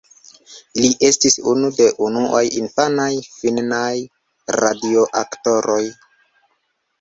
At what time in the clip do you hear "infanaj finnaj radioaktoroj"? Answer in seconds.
2.61-5.81